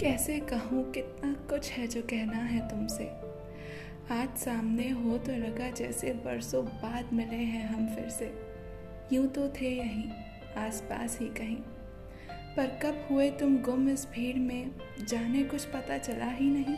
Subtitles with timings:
[0.00, 3.04] कैसे कहूँ कितना कुछ है जो कहना है तुमसे?
[4.10, 8.34] आज सामने हो तो लगा जैसे बरसों बाद मिले हैं हम फिर से।
[9.12, 10.10] यूँ तो थे यहीं,
[10.56, 11.56] आसपास ही कहीं।
[12.56, 14.70] पर कब हुए तुम गुम इस भीड़ में,
[15.08, 16.76] जाने कुछ पता चला ही नहीं।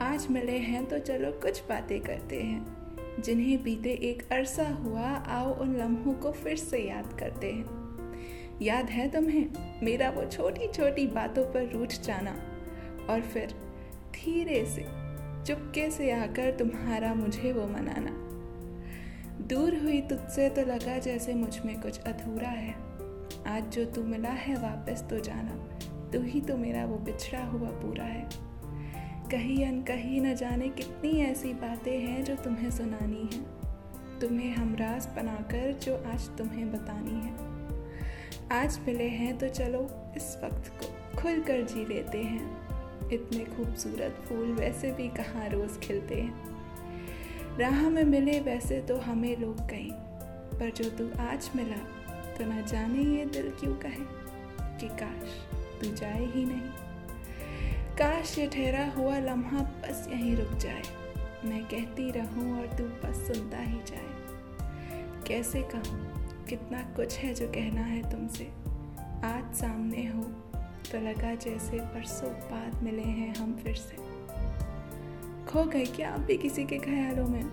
[0.00, 2.76] आज मिले हैं तो चलो कुछ बातें करते हैं।
[3.22, 7.89] जिन्हें बीते एक अरसा हुआ, आओ उन लम्हों को फिर से याद करते हैं।
[8.62, 9.46] याद है तुम्हें?
[9.82, 12.36] मेरा वो छोटी छोटी बातों पर रूठ जाना।
[13.10, 13.46] और फिर
[14.12, 14.82] धीरे से,
[15.44, 18.10] चुपके से आकर तुम्हारा मुझे वो मनाना।
[19.46, 22.74] दूर हुई तुझसे तो लगा जैसे मुझमें कुछ अधूरा है।
[23.46, 25.78] आज जो तू मिला है वापस तो जाना।
[26.12, 28.28] तू ही तो मेरा वो बिछड़ा हुआ पूरा है।
[29.30, 33.42] कहीं अन कहीं न जाने कितनी ऐसी बातें हैं जो तुम्हें सुनानी है।
[34.20, 37.59] तुम्हें हमराज बनाकर जो आज तुम्हें बतानी है।
[38.52, 39.80] आज मिले हैं तो चलो
[40.16, 45.78] इस वक्त को खुल कर जी लेते हैं। इतने खूबसूरत फूल वैसे भी कहाँ रोज़
[45.78, 49.90] खिलते हैं। राह में मिले वैसे तो हमें लोग कहीं,
[50.52, 51.76] पर जो तू आज मिला
[52.34, 54.04] तो ना जाने ये दिल क्यों कहे
[54.78, 55.34] कि काश
[55.80, 56.70] तू जाए ही नहीं।
[57.98, 60.82] काश ये ठहरा हुआ लम्हा बस यहीं रुक जाए,
[61.44, 64.08] मैं कहती रहूँ और तू बस सुनता ही जाए।
[65.28, 66.09] कैसे कहूँ?
[66.50, 68.44] कितना कुछ है जो कहना है तुमसे।
[69.24, 70.22] आज सामने हो
[70.92, 73.96] तो लगा जैसे परसों बाद मिले हैं हम फिर से।
[75.46, 77.44] खो गए क्या आप भी किसी के ख्यालों में?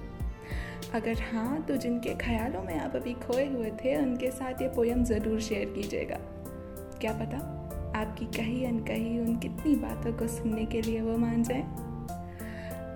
[0.93, 5.03] अगर हाँ तो जिनके ख्यालों में आप अभी खोए हुए थे, उनके साथ ये पोयम
[5.03, 6.17] ज़रूर शेयर कीजिएगा।
[7.01, 7.37] क्या पता
[7.95, 11.61] आपकी कही अनकही उन कितनी बातों को सुनने के लिए वो मान जाए?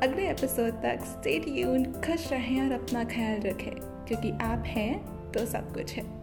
[0.04, 3.74] अगले एपिसोड तक स्टेट यून खुश रहें और अपना ख्याल रखें,
[4.08, 6.21] क्योंकि आप हैं तो सब कुछ है।